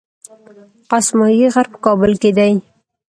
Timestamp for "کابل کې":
1.85-2.31